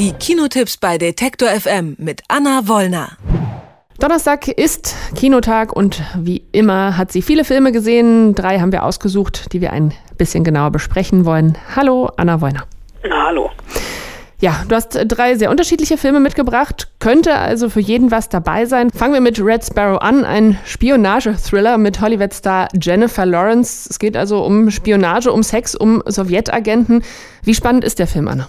[0.00, 3.18] Die Kinotipps bei Detektor FM mit Anna Wollner.
[3.98, 8.34] Donnerstag ist Kinotag und wie immer hat sie viele Filme gesehen.
[8.34, 11.58] Drei haben wir ausgesucht, die wir ein bisschen genauer besprechen wollen.
[11.76, 12.62] Hallo, Anna Wollner.
[13.06, 13.50] Na, hallo.
[14.40, 16.88] Ja, du hast drei sehr unterschiedliche Filme mitgebracht.
[16.98, 18.88] Könnte also für jeden was dabei sein.
[18.88, 23.86] Fangen wir mit Red Sparrow an, ein Spionage-Thriller mit Hollywood-Star Jennifer Lawrence.
[23.90, 27.04] Es geht also um Spionage, um Sex, um Sowjetagenten.
[27.42, 28.48] Wie spannend ist der Film, Anna?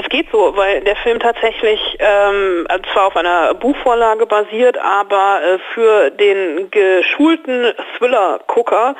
[0.00, 5.58] Es geht so, weil der Film tatsächlich ähm, zwar auf einer Buchvorlage basiert, aber äh,
[5.74, 8.94] für den geschulten Thriller-Gucker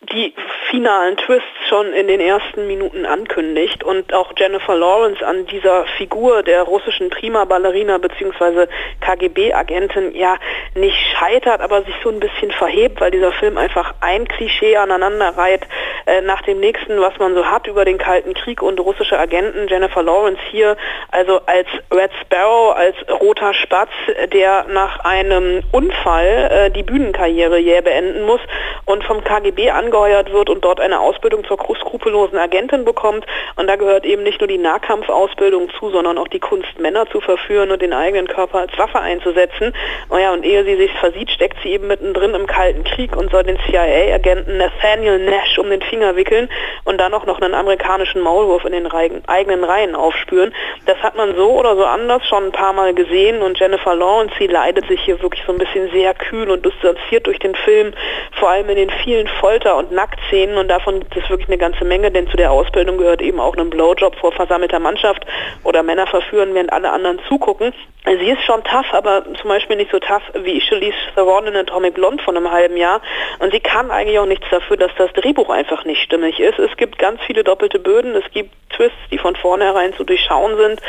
[0.00, 0.34] die
[0.70, 6.42] finalen Twists schon in den ersten Minuten ankündigt und auch Jennifer Lawrence an dieser Figur
[6.42, 8.66] der russischen Prima-Ballerina bzw.
[9.00, 10.38] KGB-Agentin ja
[10.74, 15.36] nicht scheitert, aber sich so ein bisschen verhebt, weil dieser Film einfach ein Klischee aneinander
[15.36, 15.66] reiht
[16.06, 19.68] äh, nach dem nächsten, was man so hat über den Kalten Krieg und russische Agenten.
[19.68, 20.78] Jennifer Lawrence hier
[21.10, 23.90] also als Red Sparrow, als roter Spatz,
[24.32, 28.40] der nach einem Unfall äh, die Bühnenkarriere jäh beenden muss
[28.86, 33.26] und vom KGB an angeheuert wird und dort eine Ausbildung zur skrupellosen Agentin bekommt.
[33.56, 37.20] Und da gehört eben nicht nur die Nahkampfausbildung zu, sondern auch die Kunst, Männer zu
[37.20, 39.74] verführen und den eigenen Körper als Waffe einzusetzen.
[40.08, 43.42] Naja, und ehe sie sich versieht, steckt sie eben mittendrin im Kalten Krieg und soll
[43.42, 46.48] den CIA-Agenten Nathaniel Nash um den Finger wickeln
[46.84, 48.86] und dann auch noch einen amerikanischen Maulwurf in den
[49.26, 50.54] eigenen Reihen aufspüren.
[50.86, 54.34] Das hat man so oder so anders schon ein paar Mal gesehen und Jennifer Lawrence,
[54.38, 57.92] sie leidet sich hier wirklich so ein bisschen sehr kühl und distanziert durch den Film,
[58.38, 61.84] vor allem in den vielen Folter- und Nacktszenen und davon gibt es wirklich eine ganze
[61.84, 65.24] Menge, denn zu der Ausbildung gehört eben auch ein Blowjob vor versammelter Mannschaft
[65.64, 67.72] oder Männer verführen, während alle anderen zugucken.
[68.04, 71.94] Sie ist schon tough, aber zum Beispiel nicht so tough wie Charlize Theron in Atomic
[71.94, 73.02] Blonde von einem halben Jahr.
[73.40, 76.58] Und sie kann eigentlich auch nichts dafür, dass das Drehbuch einfach nicht stimmig ist.
[76.58, 80.80] Es gibt ganz viele doppelte Böden, es gibt Twists, die von vornherein zu durchschauen sind.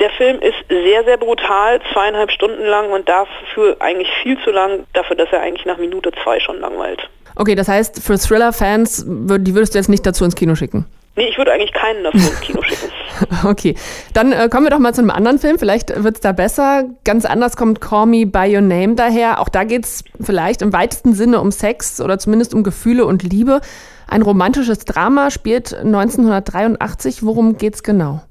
[0.00, 4.86] Der Film ist sehr, sehr brutal, zweieinhalb Stunden lang und dafür eigentlich viel zu lang,
[4.92, 7.08] dafür, dass er eigentlich nach Minute zwei schon langweilt.
[7.36, 10.86] Okay, das heißt, für Thriller-Fans, die würdest du jetzt nicht dazu ins Kino schicken?
[11.16, 12.90] Nee, ich würde eigentlich keinen dafür ins Kino schicken.
[13.44, 13.74] okay,
[14.12, 15.58] dann äh, kommen wir doch mal zu einem anderen Film.
[15.58, 16.84] Vielleicht wird es da besser.
[17.04, 19.40] Ganz anders kommt Call Me By Your Name daher.
[19.40, 23.22] Auch da geht es vielleicht im weitesten Sinne um Sex oder zumindest um Gefühle und
[23.22, 23.60] Liebe.
[24.08, 27.22] Ein romantisches Drama spielt 1983.
[27.22, 28.22] Worum geht's genau?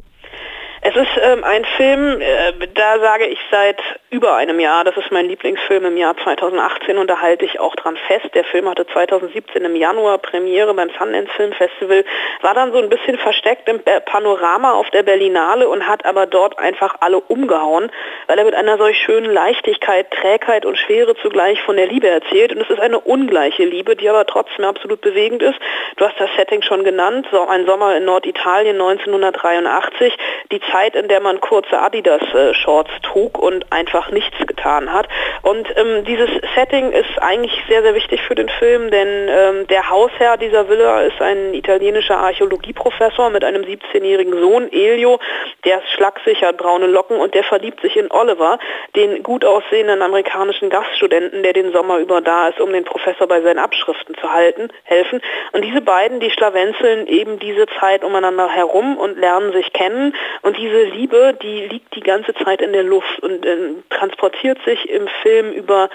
[0.88, 3.81] Es ist ähm, ein Film, äh, da sage ich seit
[4.12, 7.75] über einem Jahr, das ist mein Lieblingsfilm im Jahr 2018 und da halte ich auch
[7.75, 8.28] dran fest.
[8.35, 12.06] Der Film hatte 2017 im Januar Premiere beim Sundance Film Festival,
[12.41, 16.59] war dann so ein bisschen versteckt im Panorama auf der Berlinale und hat aber dort
[16.59, 17.91] einfach alle umgehauen,
[18.28, 22.53] weil er mit einer solch schönen Leichtigkeit, Trägheit und Schwere zugleich von der Liebe erzählt
[22.53, 25.57] und es ist eine ungleiche Liebe, die aber trotzdem absolut bewegend ist.
[25.97, 30.16] Du hast das Setting schon genannt, so ein Sommer in Norditalien 1983,
[30.51, 35.08] die in der man kurze Adidas-Shorts trug und einfach nichts getan hat.
[35.41, 39.90] Und ähm, dieses Setting ist eigentlich sehr, sehr wichtig für den Film, denn ähm, der
[39.90, 45.19] Hausherr dieser Villa ist ein italienischer Archäologieprofessor mit einem 17-jährigen Sohn, Elio,
[45.63, 48.59] der ist schlaksig, hat braune Locken und der verliebt sich in Oliver,
[48.97, 53.42] den gut aussehenden amerikanischen Gaststudenten, der den Sommer über da ist, um den Professor bei
[53.42, 55.22] seinen Abschriften zu halten, helfen.
[55.53, 60.13] Und diese beiden, die schlawenzeln eben diese Zeit umeinander herum und lernen sich kennen.
[60.42, 63.57] Und die diese Liebe, die liegt die ganze Zeit in der Luft und äh,
[63.89, 65.89] transportiert sich im Film über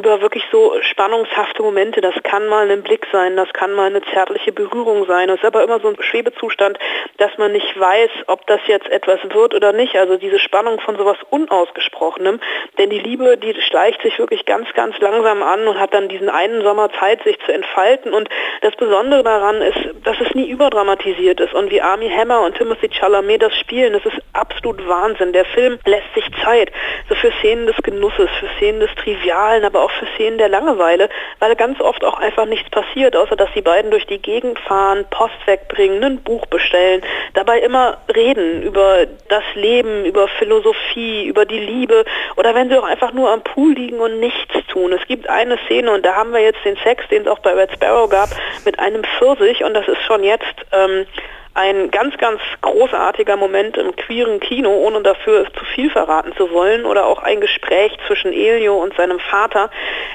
[0.00, 2.00] über wirklich so spannungshafte Momente.
[2.00, 5.28] Das kann mal ein Blick sein, das kann mal eine zärtliche Berührung sein.
[5.28, 6.78] Das ist aber immer so ein Schwebezustand,
[7.18, 9.96] dass man nicht weiß, ob das jetzt etwas wird oder nicht.
[9.96, 12.40] Also diese Spannung von sowas Unausgesprochenem.
[12.78, 16.30] Denn die Liebe, die schleicht sich wirklich ganz, ganz langsam an und hat dann diesen
[16.30, 18.14] einen Sommer Zeit, sich zu entfalten.
[18.14, 18.30] Und
[18.62, 21.52] das Besondere daran ist, dass es nie überdramatisiert ist.
[21.52, 25.34] Und wie Army Hammer und Timothy Chalamet das spielen, das ist absolut Wahnsinn.
[25.34, 26.72] Der Film lässt sich Zeit.
[27.10, 30.48] So für Szenen des Genusses, für Szenen des Trivialen, aber auch auch für Szenen der
[30.48, 31.08] Langeweile,
[31.38, 35.04] weil ganz oft auch einfach nichts passiert, außer dass die beiden durch die Gegend fahren,
[35.10, 37.02] Post wegbringen, ein Buch bestellen,
[37.34, 42.04] dabei immer reden über das Leben, über Philosophie, über die Liebe
[42.36, 44.92] oder wenn sie auch einfach nur am Pool liegen und nichts tun.
[44.92, 47.52] Es gibt eine Szene und da haben wir jetzt den Sex, den es auch bei
[47.52, 48.30] Red Sparrow gab,
[48.64, 51.06] mit einem Pfirsich und das ist schon jetzt ähm,
[51.54, 56.84] ein ganz, ganz großartiger Moment im queeren Kino, ohne dafür zu viel verraten zu wollen,
[56.84, 59.70] oder auch ein Gespräch zwischen Elio und seinem Vater.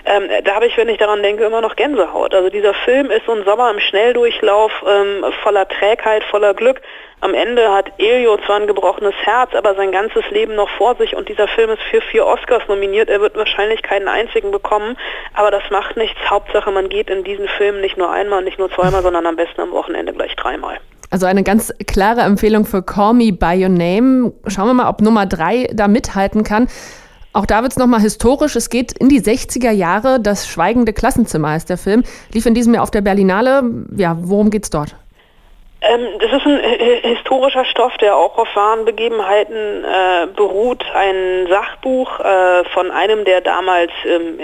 [0.06, 2.34] Ähm, da habe ich, wenn ich daran denke, immer noch Gänsehaut.
[2.34, 6.82] Also dieser Film ist so ein Sommer im Schnelldurchlauf ähm, voller Trägheit, voller Glück.
[7.22, 11.16] Am Ende hat Elio zwar ein gebrochenes Herz, aber sein ganzes Leben noch vor sich
[11.16, 13.10] und dieser Film ist für vier Oscars nominiert.
[13.10, 14.98] Er wird wahrscheinlich keinen einzigen bekommen,
[15.34, 16.20] aber das macht nichts.
[16.30, 19.62] Hauptsache, man geht in diesen Film nicht nur einmal, nicht nur zweimal, sondern am besten
[19.62, 20.80] am Wochenende gleich dreimal.
[21.10, 24.34] Also eine ganz klare Empfehlung für Call Me By Your Name.
[24.48, 26.68] Schauen wir mal, ob Nummer drei da mithalten kann.
[27.34, 28.56] Auch da wird es nochmal historisch.
[28.56, 30.22] Es geht in die 60er Jahre.
[30.22, 32.04] Das Schweigende Klassenzimmer heißt der Film.
[32.34, 33.64] Lief in diesem Jahr auf der Berlinale.
[33.96, 34.96] Ja, worum geht's dort?
[35.88, 36.60] Ähm, das ist ein
[37.04, 40.84] historischer Stoff, der auch auf wahren Begebenheiten äh, beruht.
[40.94, 44.40] Ein Sachbuch äh, von einem, der damals ähm,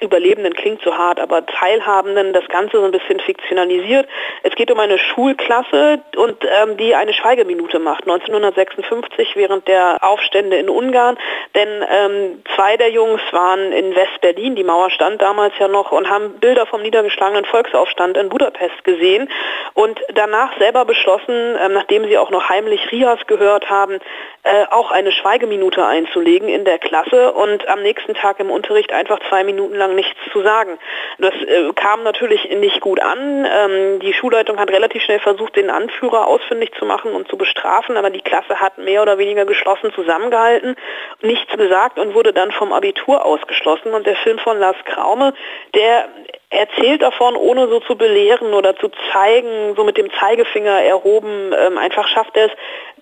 [0.00, 4.06] Überlebenden klingt so hart, aber Teilhabenden, das Ganze so ein bisschen fiktionalisiert.
[4.42, 10.56] Es geht um eine Schulklasse und ähm, die eine Schweigeminute macht, 1956 während der Aufstände
[10.56, 11.16] in Ungarn.
[11.54, 16.10] Denn ähm, zwei der Jungs waren in West-Berlin, die Mauer stand damals ja noch, und
[16.10, 19.30] haben Bilder vom niedergeschlagenen Volksaufstand in Budapest gesehen
[19.74, 23.98] und danach selber selber beschlossen, ähm, nachdem sie auch noch heimlich Rias gehört haben,
[24.42, 29.18] äh, auch eine Schweigeminute einzulegen in der Klasse und am nächsten Tag im Unterricht einfach
[29.28, 30.78] zwei Minuten lang nichts zu sagen.
[31.18, 33.46] Das äh, kam natürlich nicht gut an.
[33.46, 37.96] Ähm, die Schulleitung hat relativ schnell versucht, den Anführer ausfindig zu machen und zu bestrafen,
[37.96, 40.76] aber die Klasse hat mehr oder weniger geschlossen zusammengehalten,
[41.20, 43.94] nichts gesagt und wurde dann vom Abitur ausgeschlossen.
[43.94, 45.34] Und der Film von Lars Kraume,
[45.74, 46.08] der
[46.52, 51.78] erzählt davon, ohne so zu belehren oder zu zeigen, so mit dem Zeigefinger erhoben, ähm,
[51.78, 52.52] einfach schafft er es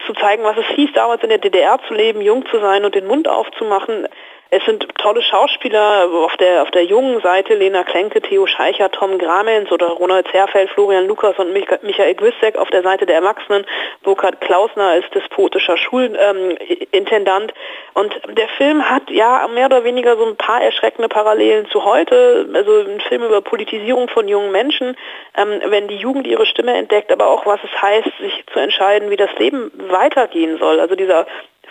[0.07, 2.95] zu zeigen, was es hieß, damals in der DDR zu leben, jung zu sein und
[2.95, 4.07] den Mund aufzumachen.
[4.53, 9.17] Es sind tolle Schauspieler auf der, auf der jungen Seite, Lena Klenke, Theo Scheicher, Tom
[9.17, 13.65] Gramens oder Ronald Zerfeld, Florian Lukas und Michael Gwissek auf der Seite der Erwachsenen,
[14.03, 17.53] Burkhard Klausner ist despotischer Schulintendant.
[17.53, 17.57] Ähm,
[17.95, 22.49] und der Film hat ja mehr oder weniger so ein paar erschreckende Parallelen zu heute,
[22.53, 24.97] also ein Film über Politisierung von jungen Menschen,
[25.37, 29.11] ähm, wenn die Jugend ihre Stimme entdeckt, aber auch was es heißt, sich zu entscheiden,
[29.11, 30.81] wie das Leben weitergehen soll.
[30.81, 31.27] Also dieser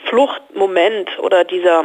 [0.05, 1.83] Fluchtmoment oder dieser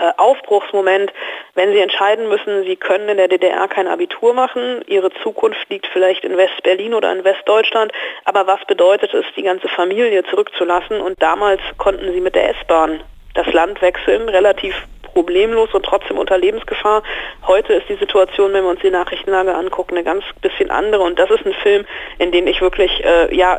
[0.00, 1.12] äh, Aufbruchsmoment,
[1.54, 5.86] wenn sie entscheiden müssen, sie können in der DDR kein Abitur machen, ihre Zukunft liegt
[5.86, 7.92] vielleicht in West-Berlin oder in Westdeutschland,
[8.24, 11.00] aber was bedeutet es, die ganze Familie zurückzulassen?
[11.00, 13.02] Und damals konnten sie mit der S-Bahn
[13.34, 14.74] das Land wechseln, relativ
[15.20, 17.02] problemlos und trotzdem unter Lebensgefahr.
[17.46, 21.02] Heute ist die Situation, wenn wir uns die Nachrichtenlage angucken, eine ganz bisschen andere.
[21.02, 21.84] Und das ist ein Film,
[22.18, 23.58] in den ich wirklich äh, ja,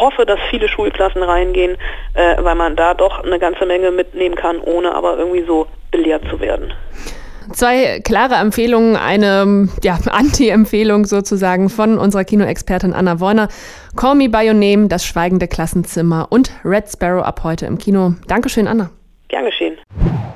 [0.00, 1.76] hoffe, dass viele Schulklassen reingehen,
[2.14, 6.22] äh, weil man da doch eine ganze Menge mitnehmen kann, ohne aber irgendwie so belehrt
[6.30, 6.72] zu werden.
[7.52, 13.48] Zwei klare Empfehlungen, eine ja, Anti-Empfehlung sozusagen von unserer Kinoexpertin Anna Warner.
[13.96, 18.14] Call Me By Your Name, Das schweigende Klassenzimmer und Red Sparrow ab heute im Kino.
[18.28, 18.90] Dankeschön, Anna.
[19.28, 19.76] Gern geschehen.